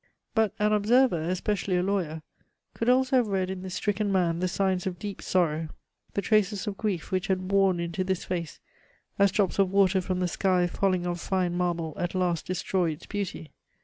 But 0.33 0.55
an 0.57 0.73
observer, 0.73 1.21
especially 1.21 1.77
a 1.77 1.83
lawyer, 1.83 2.23
could 2.73 2.89
also 2.89 3.17
have 3.17 3.27
read 3.27 3.51
in 3.51 3.61
this 3.61 3.75
stricken 3.75 4.11
man 4.11 4.39
the 4.39 4.47
signs 4.47 4.87
of 4.87 4.97
deep 4.97 5.21
sorrow, 5.21 5.69
the 6.15 6.23
traces 6.23 6.65
of 6.65 6.75
grief 6.75 7.11
which 7.11 7.27
had 7.27 7.51
worn 7.51 7.79
into 7.79 8.03
this 8.03 8.23
face, 8.25 8.59
as 9.19 9.31
drops 9.31 9.59
of 9.59 9.69
water 9.69 10.01
from 10.01 10.19
the 10.19 10.27
sky 10.27 10.65
falling 10.65 11.05
on 11.05 11.13
fine 11.17 11.53
marble 11.53 11.93
at 11.97 12.15
last 12.15 12.47
destroy 12.47 12.89
its 12.89 13.05
beauty. 13.05 13.51